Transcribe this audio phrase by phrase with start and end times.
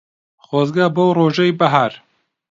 [0.45, 1.91] خۆزگە بەو ڕۆژەی بەهار